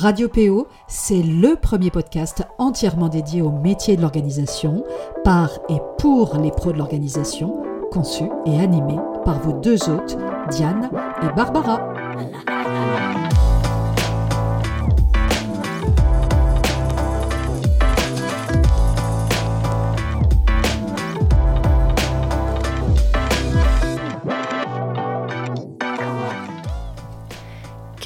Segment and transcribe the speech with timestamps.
[0.00, 4.84] Radio PO, c'est le premier podcast entièrement dédié au métier de l'organisation,
[5.24, 10.18] par et pour les pros de l'organisation, conçu et animé par vos deux hôtes,
[10.50, 10.90] Diane
[11.22, 11.94] et Barbara.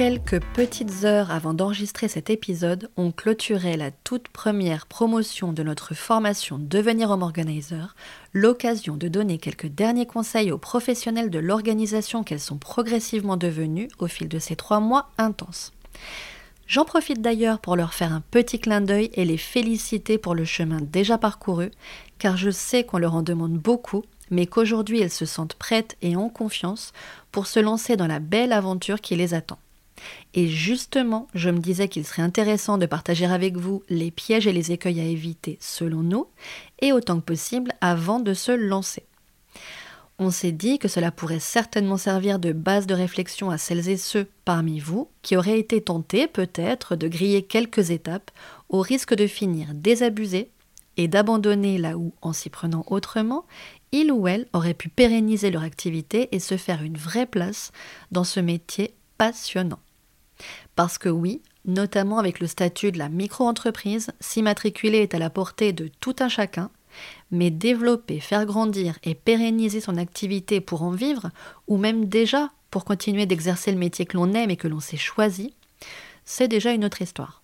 [0.01, 5.93] Quelques petites heures avant d'enregistrer cet épisode, on clôturait la toute première promotion de notre
[5.93, 7.95] formation Devenir Home Organizer,
[8.33, 14.07] l'occasion de donner quelques derniers conseils aux professionnels de l'organisation qu'elles sont progressivement devenues au
[14.07, 15.71] fil de ces trois mois intenses.
[16.67, 20.47] J'en profite d'ailleurs pour leur faire un petit clin d'œil et les féliciter pour le
[20.47, 21.73] chemin déjà parcouru,
[22.19, 26.17] car je sais qu'on leur en demande beaucoup, mais qu'aujourd'hui elles se sentent prêtes et
[26.17, 26.95] en confiance
[27.33, 29.59] pour se lancer dans la belle aventure qui les attend.
[30.35, 34.53] Et justement, je me disais qu'il serait intéressant de partager avec vous les pièges et
[34.53, 36.27] les écueils à éviter selon nous,
[36.81, 39.05] et autant que possible avant de se lancer.
[40.23, 43.97] On s'est dit que cela pourrait certainement servir de base de réflexion à celles et
[43.97, 48.31] ceux parmi vous qui auraient été tentés peut-être de griller quelques étapes
[48.69, 50.51] au risque de finir désabusés
[50.99, 53.47] et d'abandonner là où, en s'y prenant autrement,
[53.93, 57.73] ils ou elles auraient pu pérenniser leur activité et se faire une vraie place
[58.11, 59.81] dans ce métier passionnant.
[60.77, 65.73] Parce que oui, notamment avec le statut de la micro-entreprise, s'immatriculer est à la portée
[65.73, 66.71] de tout un chacun,
[67.31, 71.31] mais développer, faire grandir et pérenniser son activité pour en vivre,
[71.69, 74.97] ou même déjà pour continuer d'exercer le métier que l'on aime et que l'on s'est
[74.97, 75.55] choisi,
[76.25, 77.43] c'est déjà une autre histoire.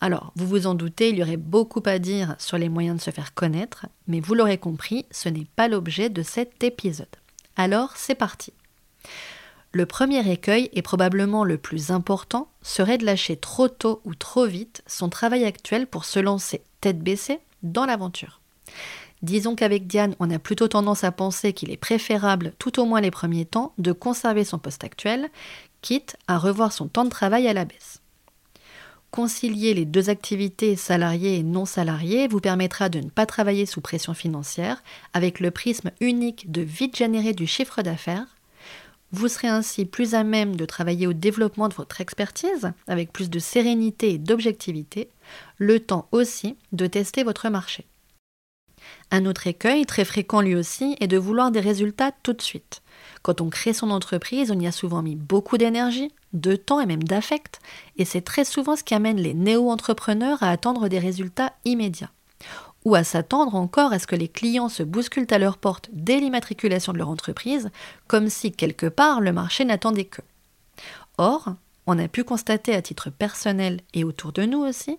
[0.00, 3.02] Alors, vous vous en doutez, il y aurait beaucoup à dire sur les moyens de
[3.02, 7.06] se faire connaître, mais vous l'aurez compris, ce n'est pas l'objet de cet épisode.
[7.56, 8.52] Alors, c'est parti.
[9.74, 14.46] Le premier écueil, et probablement le plus important, serait de lâcher trop tôt ou trop
[14.46, 18.40] vite son travail actuel pour se lancer tête baissée dans l'aventure.
[19.22, 23.00] Disons qu'avec Diane, on a plutôt tendance à penser qu'il est préférable, tout au moins
[23.00, 25.30] les premiers temps, de conserver son poste actuel,
[25.80, 28.02] quitte à revoir son temps de travail à la baisse.
[29.10, 33.80] Concilier les deux activités salariées et non salariées vous permettra de ne pas travailler sous
[33.80, 34.82] pression financière,
[35.14, 38.26] avec le prisme unique de vite générer du chiffre d'affaires,
[39.12, 43.30] vous serez ainsi plus à même de travailler au développement de votre expertise avec plus
[43.30, 45.10] de sérénité et d'objectivité,
[45.58, 47.86] le temps aussi de tester votre marché.
[49.10, 52.82] Un autre écueil, très fréquent lui aussi, est de vouloir des résultats tout de suite.
[53.22, 56.86] Quand on crée son entreprise, on y a souvent mis beaucoup d'énergie, de temps et
[56.86, 57.60] même d'affect,
[57.96, 62.10] et c'est très souvent ce qui amène les néo-entrepreneurs à attendre des résultats immédiats
[62.84, 66.18] ou à s'attendre encore à ce que les clients se bousculent à leur porte dès
[66.18, 67.70] l'immatriculation de leur entreprise,
[68.06, 70.22] comme si quelque part le marché n'attendait que.
[71.18, 71.54] Or,
[71.86, 74.98] on a pu constater à titre personnel et autour de nous aussi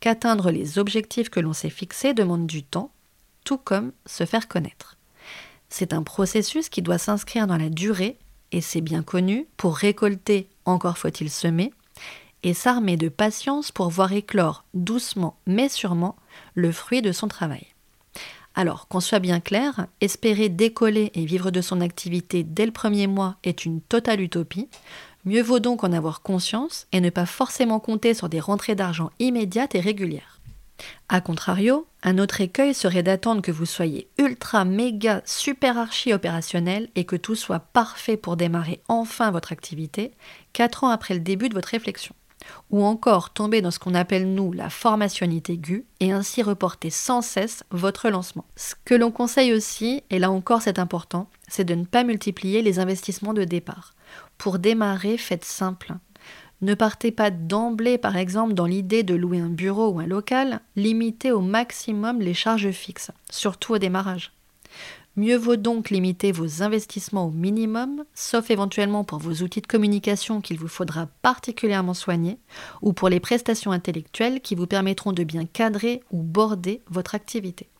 [0.00, 2.90] qu'atteindre les objectifs que l'on s'est fixés demande du temps,
[3.44, 4.96] tout comme se faire connaître.
[5.68, 8.18] C'est un processus qui doit s'inscrire dans la durée,
[8.52, 11.72] et c'est bien connu, pour récolter, encore faut-il semer,
[12.46, 16.14] et s'armer de patience pour voir éclore doucement mais sûrement
[16.54, 17.66] le fruit de son travail.
[18.54, 23.08] Alors, qu'on soit bien clair, espérer décoller et vivre de son activité dès le premier
[23.08, 24.68] mois est une totale utopie.
[25.24, 29.10] Mieux vaut donc en avoir conscience et ne pas forcément compter sur des rentrées d'argent
[29.18, 30.40] immédiates et régulières.
[31.08, 36.90] A contrario, un autre écueil serait d'attendre que vous soyez ultra méga super archi opérationnel
[36.94, 40.12] et que tout soit parfait pour démarrer enfin votre activité,
[40.52, 42.14] 4 ans après le début de votre réflexion
[42.70, 47.22] ou encore tomber dans ce qu'on appelle nous la formationnité aiguë et ainsi reporter sans
[47.22, 48.44] cesse votre lancement.
[48.56, 52.62] Ce que l'on conseille aussi, et là encore c'est important, c'est de ne pas multiplier
[52.62, 53.92] les investissements de départ.
[54.38, 55.94] Pour démarrer, faites simple.
[56.62, 60.60] Ne partez pas d'emblée, par exemple, dans l'idée de louer un bureau ou un local,
[60.74, 64.32] limitez au maximum les charges fixes, surtout au démarrage.
[65.16, 70.42] Mieux vaut donc limiter vos investissements au minimum, sauf éventuellement pour vos outils de communication
[70.42, 72.38] qu'il vous faudra particulièrement soigner,
[72.82, 77.70] ou pour les prestations intellectuelles qui vous permettront de bien cadrer ou border votre activité.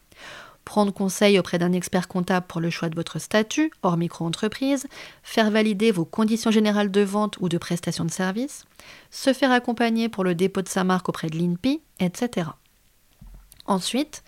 [0.65, 4.87] Prendre conseil auprès d'un expert comptable pour le choix de votre statut, hors micro-entreprise,
[5.23, 8.65] faire valider vos conditions générales de vente ou de prestation de service,
[9.11, 12.49] se faire accompagner pour le dépôt de sa marque auprès de l'INPI, etc.
[13.67, 14.25] Ensuite,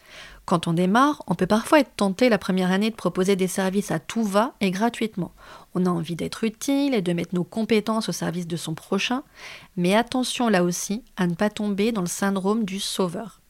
[0.48, 3.90] quand on démarre, on peut parfois être tenté la première année de proposer des services
[3.90, 5.30] à tout va et gratuitement.
[5.74, 9.24] On a envie d'être utile et de mettre nos compétences au service de son prochain,
[9.76, 13.42] mais attention là aussi à ne pas tomber dans le syndrome du sauveur.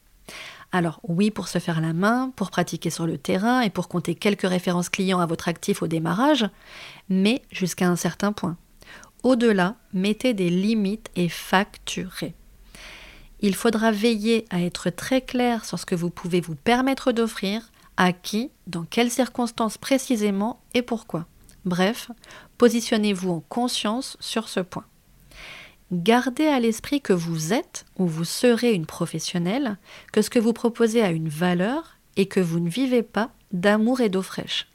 [0.73, 4.13] Alors oui pour se faire la main, pour pratiquer sur le terrain et pour compter
[4.13, 6.49] quelques références clients à votre actif au démarrage,
[7.07, 8.57] mais jusqu'à un certain point.
[9.23, 12.35] Au-delà, mettez des limites et facturez.
[13.41, 17.71] Il faudra veiller à être très clair sur ce que vous pouvez vous permettre d'offrir,
[17.97, 21.25] à qui, dans quelles circonstances précisément et pourquoi.
[21.65, 22.11] Bref,
[22.57, 24.85] positionnez-vous en conscience sur ce point.
[25.91, 29.77] Gardez à l'esprit que vous êtes ou vous serez une professionnelle,
[30.13, 34.01] que ce que vous proposez a une valeur et que vous ne vivez pas d'amour
[34.01, 34.67] et d'eau fraîche.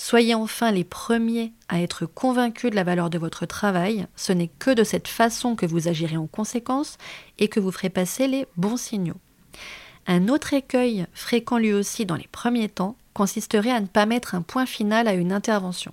[0.00, 4.50] Soyez enfin les premiers à être convaincus de la valeur de votre travail, ce n'est
[4.60, 6.98] que de cette façon que vous agirez en conséquence
[7.40, 9.16] et que vous ferez passer les bons signaux.
[10.06, 14.36] Un autre écueil, fréquent lui aussi dans les premiers temps, consisterait à ne pas mettre
[14.36, 15.92] un point final à une intervention.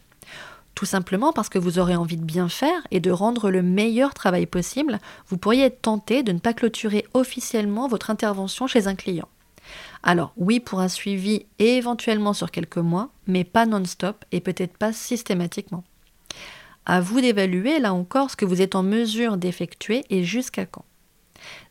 [0.75, 4.13] Tout simplement parce que vous aurez envie de bien faire et de rendre le meilleur
[4.13, 4.99] travail possible,
[5.29, 9.27] vous pourriez être tenté de ne pas clôturer officiellement votre intervention chez un client.
[10.07, 14.77] Alors oui pour un suivi et éventuellement sur quelques mois, mais pas non-stop et peut-être
[14.77, 15.83] pas systématiquement.
[16.85, 20.85] À vous d'évaluer là encore ce que vous êtes en mesure d'effectuer et jusqu'à quand.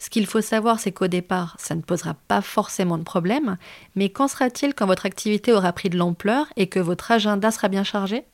[0.00, 3.56] Ce qu'il faut savoir, c'est qu'au départ, ça ne posera pas forcément de problème,
[3.94, 7.68] mais qu'en sera-t-il quand votre activité aura pris de l'ampleur et que votre agenda sera
[7.68, 8.24] bien chargé?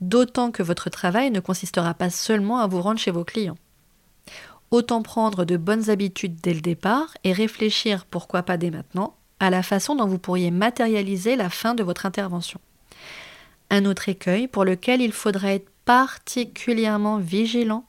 [0.00, 3.58] D'autant que votre travail ne consistera pas seulement à vous rendre chez vos clients.
[4.70, 9.50] Autant prendre de bonnes habitudes dès le départ et réfléchir, pourquoi pas dès maintenant, à
[9.50, 12.60] la façon dont vous pourriez matérialiser la fin de votre intervention.
[13.70, 17.84] Un autre écueil pour lequel il faudra être particulièrement vigilant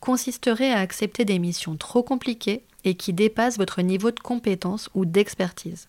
[0.00, 5.04] consisterait à accepter des missions trop compliquées et qui dépassent votre niveau de compétence ou
[5.04, 5.88] d'expertise.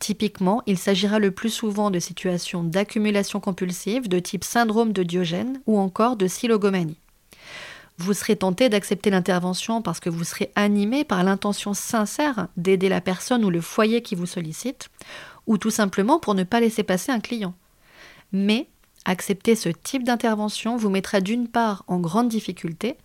[0.00, 5.60] Typiquement, il s'agira le plus souvent de situations d'accumulation compulsive de type syndrome de Diogène
[5.66, 6.98] ou encore de silogomanie.
[7.98, 13.00] Vous serez tenté d'accepter l'intervention parce que vous serez animé par l'intention sincère d'aider la
[13.00, 14.88] personne ou le foyer qui vous sollicite,
[15.48, 17.54] ou tout simplement pour ne pas laisser passer un client.
[18.32, 18.68] Mais
[19.04, 22.96] accepter ce type d'intervention vous mettra d'une part en grande difficulté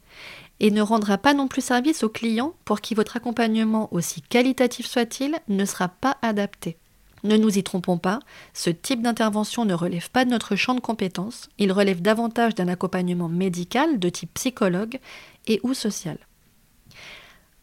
[0.59, 4.85] et ne rendra pas non plus service aux clients pour qui votre accompagnement, aussi qualitatif
[4.85, 6.77] soit-il, ne sera pas adapté.
[7.23, 8.19] Ne nous y trompons pas,
[8.53, 12.67] ce type d'intervention ne relève pas de notre champ de compétences, il relève davantage d'un
[12.67, 14.99] accompagnement médical de type psychologue
[15.47, 16.17] et ou social.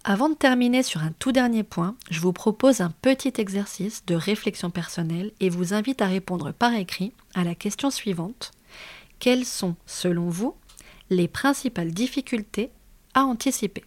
[0.03, 4.15] Avant de terminer sur un tout dernier point, je vous propose un petit exercice de
[4.15, 8.53] réflexion personnelle et vous invite à répondre par écrit à la question suivante.
[9.19, 10.55] Quelles sont, selon vous,
[11.11, 12.71] les principales difficultés
[13.13, 13.85] à anticiper?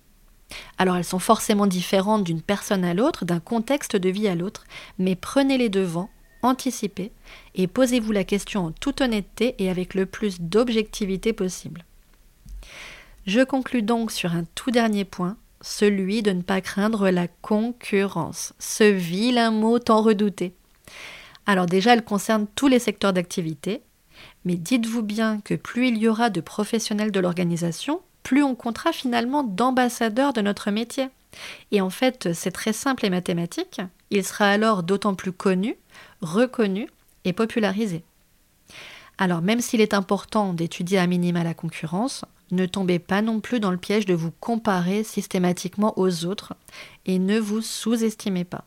[0.77, 4.65] Alors elles sont forcément différentes d'une personne à l'autre, d'un contexte de vie à l'autre,
[4.99, 6.09] mais prenez les devants,
[6.41, 7.11] anticipez
[7.55, 11.85] et posez-vous la question en toute honnêteté et avec le plus d'objectivité possible.
[13.25, 18.53] Je conclus donc sur un tout dernier point, celui de ne pas craindre la concurrence,
[18.59, 20.53] ce vilain mot tant redouté.
[21.45, 23.81] Alors déjà, elle concerne tous les secteurs d'activité,
[24.45, 28.91] mais dites-vous bien que plus il y aura de professionnels de l'organisation, plus on comptera
[28.91, 31.09] finalement d'ambassadeurs de notre métier.
[31.71, 33.81] Et en fait, c'est très simple et mathématique.
[34.09, 35.75] Il sera alors d'autant plus connu,
[36.21, 36.87] reconnu
[37.25, 38.03] et popularisé.
[39.17, 43.59] Alors même s'il est important d'étudier à minima la concurrence, ne tombez pas non plus
[43.59, 46.53] dans le piège de vous comparer systématiquement aux autres
[47.05, 48.65] et ne vous sous-estimez pas.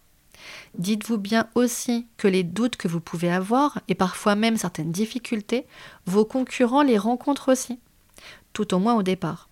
[0.79, 5.67] Dites-vous bien aussi que les doutes que vous pouvez avoir, et parfois même certaines difficultés,
[6.07, 7.79] vos concurrents les rencontrent aussi
[8.57, 9.51] tout au moins au départ.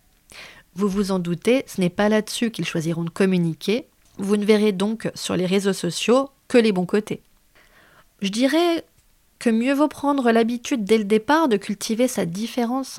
[0.75, 3.87] Vous vous en doutez, ce n'est pas là-dessus qu'ils choisiront de communiquer,
[4.17, 7.21] vous ne verrez donc sur les réseaux sociaux que les bons côtés.
[8.23, 8.83] Je dirais
[9.39, 12.99] que mieux vaut prendre l'habitude dès le départ de cultiver sa différence,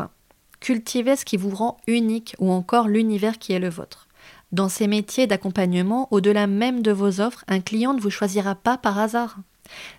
[0.59, 4.07] cultiver ce qui vous rend unique ou encore l'univers qui est le vôtre.
[4.51, 8.77] Dans ces métiers d'accompagnement, au-delà même de vos offres, un client ne vous choisira pas
[8.77, 9.37] par hasard.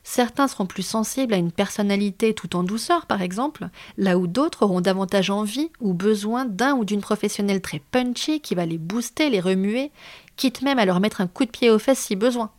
[0.03, 4.63] Certains seront plus sensibles à une personnalité tout en douceur, par exemple, là où d'autres
[4.63, 9.31] auront davantage envie ou besoin d'un ou d'une professionnelle très punchy qui va les booster,
[9.31, 9.91] les remuer,
[10.37, 12.51] quitte même à leur mettre un coup de pied aux fesses si besoin.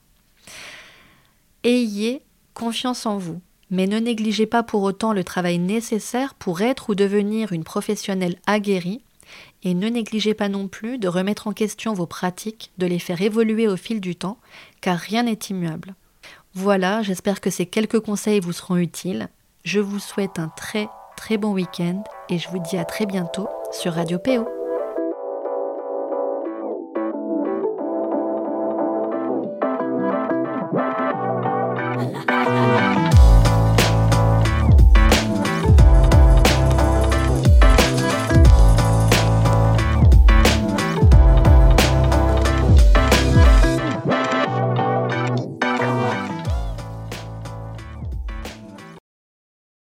[1.64, 2.22] Ayez
[2.54, 6.96] confiance en vous, mais ne négligez pas pour autant le travail nécessaire pour être ou
[6.96, 9.02] devenir une professionnelle aguerrie,
[9.64, 13.22] et ne négligez pas non plus de remettre en question vos pratiques, de les faire
[13.22, 14.38] évoluer au fil du temps,
[14.82, 15.96] car rien n'est immuable.
[16.60, 19.28] Voilà, j'espère que ces quelques conseils vous seront utiles.
[19.64, 23.48] Je vous souhaite un très très bon week-end et je vous dis à très bientôt
[23.72, 24.57] sur Radio PO.